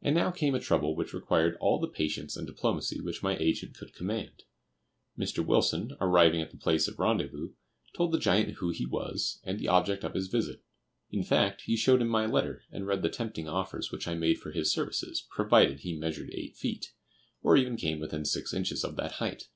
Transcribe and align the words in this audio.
And 0.00 0.14
now 0.14 0.30
came 0.30 0.54
a 0.54 0.60
trouble 0.60 0.94
which 0.94 1.12
required 1.12 1.56
all 1.58 1.80
the 1.80 1.88
patience 1.88 2.36
and 2.36 2.46
diplomacy 2.46 3.00
which 3.00 3.24
my 3.24 3.36
agent 3.38 3.76
could 3.76 3.92
command. 3.92 4.44
Mr. 5.18 5.44
Wilson, 5.44 5.96
arriving 6.00 6.40
at 6.40 6.52
the 6.52 6.56
place 6.56 6.86
of 6.86 7.00
rendezvous, 7.00 7.54
told 7.92 8.12
the 8.12 8.20
giant 8.20 8.58
who 8.60 8.70
he 8.70 8.86
was, 8.86 9.40
and 9.42 9.58
the 9.58 9.66
object 9.66 10.04
of 10.04 10.14
his 10.14 10.28
visit. 10.28 10.62
In 11.10 11.24
fact, 11.24 11.62
he 11.62 11.76
showed 11.76 12.00
him 12.00 12.06
my 12.08 12.24
letter, 12.24 12.62
and 12.70 12.86
read 12.86 13.02
the 13.02 13.08
tempting 13.10 13.48
offers 13.48 13.90
which 13.90 14.06
I 14.06 14.14
made 14.14 14.38
for 14.38 14.52
his 14.52 14.72
services, 14.72 15.26
provided 15.28 15.80
he 15.80 15.98
measured 15.98 16.30
eight 16.32 16.54
feet, 16.54 16.92
or 17.42 17.56
even 17.56 17.76
came 17.76 17.98
within 17.98 18.24
six 18.24 18.54
inches 18.54 18.84
of 18.84 18.94
that 18.94 19.14
height. 19.18 19.48